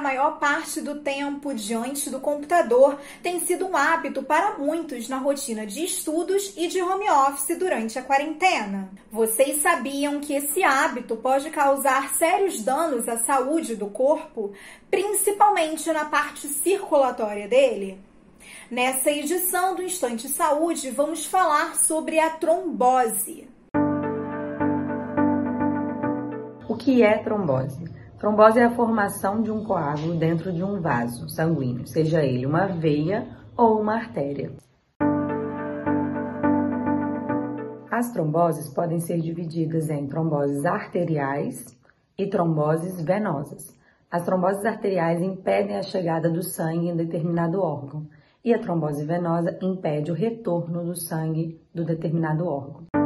maior 0.00 0.38
parte 0.38 0.80
do 0.80 1.00
tempo 1.00 1.52
diante 1.52 2.08
do 2.08 2.20
computador 2.20 2.98
tem 3.22 3.40
sido 3.40 3.66
um 3.66 3.76
hábito 3.76 4.22
para 4.22 4.56
muitos 4.56 5.08
na 5.08 5.18
rotina 5.18 5.66
de 5.66 5.84
estudos 5.84 6.54
e 6.56 6.68
de 6.68 6.80
home 6.80 7.10
office 7.10 7.58
durante 7.58 7.98
a 7.98 8.02
quarentena. 8.02 8.88
Vocês 9.10 9.60
sabiam 9.60 10.20
que 10.20 10.32
esse 10.32 10.62
hábito 10.62 11.16
pode 11.16 11.50
causar 11.50 12.14
sérios 12.14 12.62
danos 12.62 13.08
à 13.08 13.18
saúde 13.18 13.74
do 13.74 13.88
corpo, 13.88 14.52
principalmente 14.88 15.92
na 15.92 16.04
parte 16.04 16.46
circulatória 16.46 17.48
dele? 17.48 18.00
Nessa 18.70 19.10
edição 19.10 19.74
do 19.74 19.82
Instante 19.82 20.28
Saúde, 20.28 20.90
vamos 20.90 21.26
falar 21.26 21.74
sobre 21.74 22.20
a 22.20 22.30
trombose. 22.30 23.48
O 26.68 26.76
que 26.76 27.02
é 27.02 27.18
trombose? 27.18 27.91
Trombose 28.22 28.60
é 28.60 28.64
a 28.66 28.70
formação 28.70 29.42
de 29.42 29.50
um 29.50 29.64
coágulo 29.64 30.14
dentro 30.14 30.52
de 30.52 30.62
um 30.62 30.80
vaso 30.80 31.28
sanguíneo, 31.28 31.88
seja 31.88 32.24
ele 32.24 32.46
uma 32.46 32.68
veia 32.68 33.26
ou 33.56 33.80
uma 33.80 33.96
artéria. 33.96 34.52
As 37.90 38.12
tromboses 38.12 38.72
podem 38.72 39.00
ser 39.00 39.18
divididas 39.18 39.90
em 39.90 40.06
tromboses 40.06 40.64
arteriais 40.64 41.66
e 42.16 42.28
tromboses 42.28 43.02
venosas. 43.02 43.76
As 44.08 44.24
tromboses 44.24 44.64
arteriais 44.64 45.20
impedem 45.20 45.76
a 45.76 45.82
chegada 45.82 46.30
do 46.30 46.44
sangue 46.44 46.90
em 46.90 46.96
determinado 46.96 47.60
órgão 47.60 48.06
e 48.44 48.54
a 48.54 48.58
trombose 48.60 49.04
venosa 49.04 49.58
impede 49.60 50.12
o 50.12 50.14
retorno 50.14 50.84
do 50.84 50.94
sangue 50.94 51.60
do 51.74 51.84
determinado 51.84 52.46
órgão. 52.46 53.01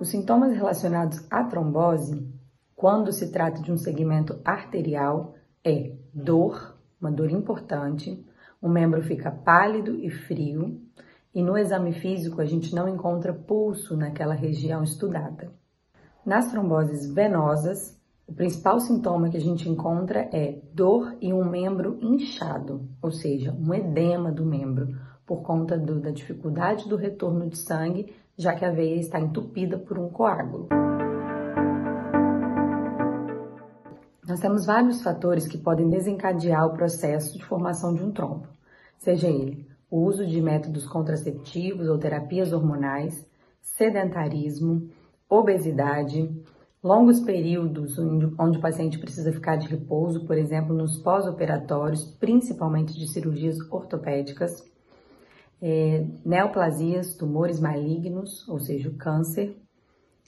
Os 0.00 0.10
sintomas 0.10 0.54
relacionados 0.54 1.26
à 1.28 1.42
trombose, 1.42 2.24
quando 2.76 3.12
se 3.12 3.32
trata 3.32 3.60
de 3.60 3.72
um 3.72 3.76
segmento 3.76 4.40
arterial, 4.44 5.34
é 5.64 5.96
dor, 6.14 6.78
uma 7.00 7.10
dor 7.10 7.30
importante, 7.30 8.24
o 8.62 8.68
membro 8.68 9.02
fica 9.02 9.30
pálido 9.30 9.96
e 9.96 10.08
frio, 10.08 10.80
e 11.34 11.42
no 11.42 11.58
exame 11.58 11.92
físico 11.92 12.40
a 12.40 12.44
gente 12.44 12.72
não 12.74 12.88
encontra 12.88 13.32
pulso 13.32 13.96
naquela 13.96 14.34
região 14.34 14.84
estudada. 14.84 15.52
Nas 16.24 16.48
tromboses 16.50 17.12
venosas, 17.12 17.98
o 18.26 18.32
principal 18.32 18.78
sintoma 18.78 19.28
que 19.28 19.36
a 19.36 19.40
gente 19.40 19.68
encontra 19.68 20.28
é 20.32 20.60
dor 20.72 21.16
e 21.20 21.32
um 21.32 21.44
membro 21.44 21.98
inchado, 22.00 22.88
ou 23.02 23.10
seja, 23.10 23.52
um 23.52 23.74
edema 23.74 24.30
do 24.30 24.46
membro, 24.46 24.96
por 25.26 25.42
conta 25.42 25.76
do, 25.76 26.00
da 26.00 26.10
dificuldade 26.10 26.88
do 26.88 26.96
retorno 26.96 27.48
de 27.48 27.58
sangue 27.58 28.14
já 28.38 28.54
que 28.54 28.64
a 28.64 28.70
veia 28.70 29.00
está 29.00 29.18
entupida 29.18 29.76
por 29.76 29.98
um 29.98 30.08
coágulo. 30.08 30.68
Nós 34.26 34.40
temos 34.40 34.64
vários 34.64 35.02
fatores 35.02 35.48
que 35.48 35.58
podem 35.58 35.88
desencadear 35.88 36.66
o 36.66 36.74
processo 36.74 37.36
de 37.36 37.44
formação 37.44 37.94
de 37.94 38.04
um 38.04 38.12
trombo, 38.12 38.46
seja 38.98 39.26
ele 39.26 39.66
o 39.90 40.02
uso 40.04 40.26
de 40.26 40.40
métodos 40.40 40.86
contraceptivos 40.86 41.88
ou 41.88 41.98
terapias 41.98 42.52
hormonais, 42.52 43.26
sedentarismo, 43.60 44.88
obesidade, 45.28 46.30
longos 46.82 47.20
períodos 47.20 47.98
onde 47.98 48.58
o 48.58 48.60
paciente 48.60 48.98
precisa 48.98 49.32
ficar 49.32 49.56
de 49.56 49.66
repouso, 49.66 50.26
por 50.26 50.36
exemplo, 50.36 50.74
nos 50.74 50.98
pós-operatórios, 50.98 52.04
principalmente 52.04 52.98
de 52.98 53.10
cirurgias 53.10 53.58
ortopédicas, 53.70 54.62
é, 55.60 56.06
neoplasias, 56.24 57.16
tumores 57.16 57.60
malignos, 57.60 58.48
ou 58.48 58.58
seja, 58.58 58.88
o 58.88 58.96
câncer, 58.96 59.56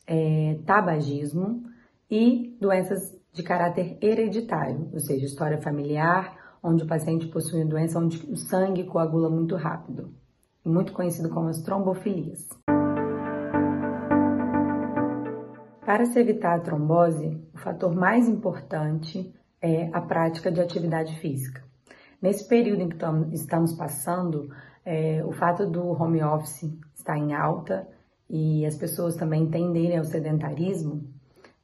é, 0.07 0.59
tabagismo 0.67 1.63
e 2.11 2.57
doenças 2.61 3.17
de 3.33 3.43
caráter 3.43 3.97
hereditário, 4.01 4.89
ou 4.93 4.99
seja, 4.99 5.25
história 5.25 5.61
familiar, 5.61 6.59
onde 6.63 6.85
o 6.85 6.87
paciente 6.87 7.29
possui 7.29 7.65
doença 7.65 7.99
onde 7.99 8.19
o 8.31 8.37
sangue 8.37 8.85
coagula 8.85 9.31
muito 9.31 9.57
rápido, 9.57 10.13
muito 10.65 10.93
conhecido 10.93 11.31
como 11.31 11.49
as 11.49 11.63
trombofilias. 11.63 12.49
Para 15.87 16.05
se 16.07 16.19
evitar 16.19 16.57
a 16.57 16.61
trombose, 16.61 17.41
o 17.55 17.59
fator 17.59 17.95
mais 17.95 18.29
importante 18.29 19.33
é 19.61 19.91
a 19.93 20.01
prática 20.01 20.51
de 20.51 20.61
atividade 20.61 21.19
física. 21.19 21.63
Nesse 22.21 22.47
período 22.47 22.83
em 22.83 22.89
que 22.89 23.35
estamos 23.35 23.73
passando, 23.73 24.51
é, 24.85 25.23
o 25.25 25.33
fato 25.33 25.67
do 25.67 25.91
home 25.91 26.23
office 26.23 26.73
estar 26.95 27.17
em 27.17 27.35
alta 27.35 27.87
e 28.29 28.65
as 28.65 28.77
pessoas 28.77 29.17
também 29.17 29.51
tenderem 29.51 29.99
ao 29.99 30.05
sedentarismo, 30.05 31.03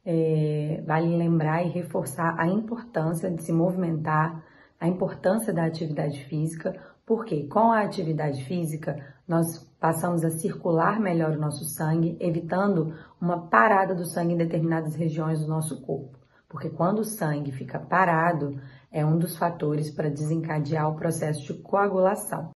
é, 0.04 0.82
vale 0.86 1.16
lembrar 1.16 1.64
e 1.64 1.70
reforçar 1.70 2.38
a 2.38 2.46
importância 2.46 3.30
de 3.30 3.42
se 3.42 3.52
movimentar, 3.52 4.44
a 4.80 4.86
importância 4.86 5.52
da 5.52 5.64
atividade 5.64 6.24
física, 6.24 6.76
porque 7.04 7.44
com 7.46 7.72
a 7.72 7.82
atividade 7.82 8.44
física 8.44 8.96
nós 9.26 9.64
passamos 9.80 10.24
a 10.24 10.30
circular 10.30 11.00
melhor 11.00 11.36
o 11.36 11.40
nosso 11.40 11.64
sangue, 11.64 12.16
evitando 12.20 12.94
uma 13.20 13.46
parada 13.48 13.94
do 13.94 14.04
sangue 14.04 14.34
em 14.34 14.36
determinadas 14.36 14.94
regiões 14.94 15.40
do 15.40 15.48
nosso 15.48 15.82
corpo. 15.82 16.18
Porque 16.48 16.70
quando 16.70 17.00
o 17.00 17.04
sangue 17.04 17.50
fica 17.52 17.78
parado, 17.78 18.60
é 18.90 19.04
um 19.04 19.18
dos 19.18 19.36
fatores 19.36 19.90
para 19.90 20.08
desencadear 20.08 20.88
o 20.88 20.96
processo 20.96 21.42
de 21.42 21.60
coagulação. 21.60 22.55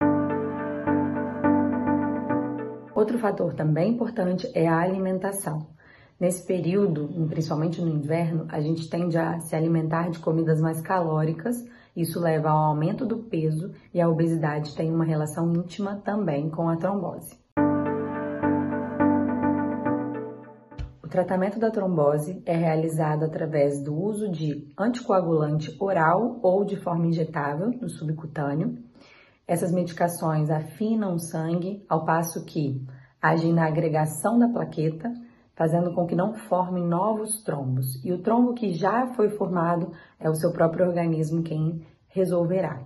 Outro 3.09 3.24
fator 3.24 3.56
também 3.56 3.94
importante 3.94 4.47
é 4.53 4.68
a 4.68 4.81
alimentação. 4.81 5.66
Nesse 6.20 6.46
período, 6.46 7.09
principalmente 7.28 7.81
no 7.81 7.90
inverno, 7.90 8.46
a 8.50 8.62
gente 8.62 8.88
tende 8.88 9.18
a 9.18 9.40
se 9.40 9.56
alimentar 9.56 10.12
de 10.12 10.20
comidas 10.20 10.62
mais 10.62 10.80
calóricas. 10.80 11.56
Isso 11.96 12.20
leva 12.20 12.52
ao 12.52 12.66
aumento 12.66 13.08
do 13.08 13.18
peso 13.24 13.74
e 13.92 14.00
a 14.00 14.08
obesidade 14.08 14.75
tem 14.75 14.94
uma 14.94 15.03
relação 15.03 15.52
íntima 15.56 16.00
também 16.06 16.52
com 16.52 16.70
a 16.70 16.78
trombose. 16.78 17.36
O 21.03 21.08
tratamento 21.08 21.58
da 21.58 21.72
trombose 21.72 22.44
é 22.46 22.56
realizado 22.56 23.24
através 23.24 23.84
do 23.84 24.00
uso 24.00 24.30
de 24.30 24.72
anticoagulante 24.78 25.76
oral 25.80 26.40
ou 26.44 26.64
de 26.64 26.76
forma 26.76 27.08
injetável 27.08 27.72
no 27.72 27.90
subcutâneo 27.90 28.78
essas 29.50 29.72
medicações 29.72 30.52
afinam 30.52 31.16
o 31.16 31.20
sangue, 31.20 31.84
ao 31.90 32.06
passo 32.06 32.46
que 32.46 32.86
agem 33.22 33.53
na 33.53 33.66
agregação 33.66 34.40
da 34.40 34.47
plaqueta, 34.47 35.13
fazendo 35.56 35.94
com 35.94 36.07
que 36.07 36.16
não 36.16 36.34
formem 36.34 36.85
novos 36.85 37.44
trombos. 37.44 38.03
E 38.03 38.13
o 38.13 38.22
trombo 38.22 38.53
que 38.53 38.72
já 38.72 39.07
foi 39.07 39.30
formado 39.30 39.91
é 40.19 40.30
o 40.30 40.35
seu 40.35 40.52
próprio 40.52 40.88
organismo 40.88 41.44
quem 41.44 41.85
resolverá. 42.08 42.81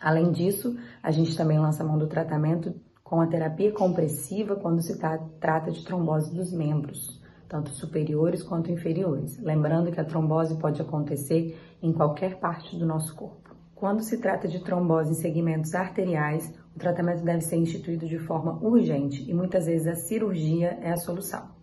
Além 0.00 0.32
disso, 0.32 0.76
a 1.00 1.12
gente 1.12 1.36
também 1.36 1.60
lança 1.60 1.84
mão 1.84 1.96
do 1.96 2.08
tratamento 2.08 2.74
com 3.04 3.20
a 3.20 3.26
terapia 3.26 3.70
compressiva 3.70 4.56
quando 4.56 4.82
se 4.82 4.98
trata 4.98 5.70
de 5.70 5.84
trombose 5.84 6.34
dos 6.34 6.52
membros, 6.52 7.20
tanto 7.48 7.70
superiores 7.70 8.42
quanto 8.42 8.72
inferiores. 8.72 9.38
Lembrando 9.38 9.92
que 9.92 10.00
a 10.00 10.04
trombose 10.04 10.58
pode 10.58 10.82
acontecer 10.82 11.56
em 11.80 11.92
qualquer 11.92 12.40
parte 12.40 12.76
do 12.76 12.86
nosso 12.86 13.14
corpo. 13.14 13.54
Quando 13.74 14.02
se 14.02 14.18
trata 14.18 14.48
de 14.48 14.60
trombose 14.60 15.10
em 15.10 15.14
segmentos 15.14 15.74
arteriais, 15.74 16.52
o 16.74 16.78
tratamento 16.78 17.22
deve 17.22 17.42
ser 17.42 17.56
instituído 17.56 18.06
de 18.06 18.18
forma 18.18 18.58
urgente 18.62 19.28
e 19.28 19.34
muitas 19.34 19.66
vezes 19.66 19.86
a 19.86 19.94
cirurgia 19.94 20.78
é 20.82 20.90
a 20.90 20.96
solução. 20.96 21.62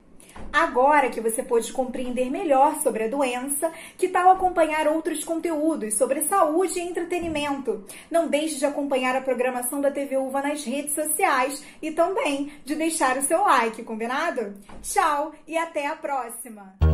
Agora 0.52 1.10
que 1.10 1.22
você 1.22 1.44
pôde 1.44 1.72
compreender 1.72 2.30
melhor 2.30 2.76
sobre 2.82 3.04
a 3.04 3.08
doença, 3.08 3.72
que 3.98 4.08
tal 4.08 4.30
acompanhar 4.30 4.88
outros 4.88 5.24
conteúdos 5.24 5.96
sobre 5.96 6.22
saúde 6.22 6.80
e 6.80 6.84
entretenimento? 6.84 7.84
Não 8.10 8.28
deixe 8.28 8.58
de 8.58 8.66
acompanhar 8.66 9.16
a 9.16 9.22
programação 9.22 9.80
da 9.82 9.92
TV 9.92 10.18
Uva 10.18 10.42
nas 10.42 10.64
redes 10.64 10.96
sociais 10.96 11.64
e 11.82 11.92
também 11.92 12.52
de 12.66 12.76
deixar 12.76 13.18
o 13.18 13.22
seu 13.22 13.42
like, 13.42 13.84
combinado? 13.84 14.56
Tchau 14.82 15.34
e 15.48 15.58
até 15.58 15.88
a 15.88 15.96
próxima! 15.96 16.89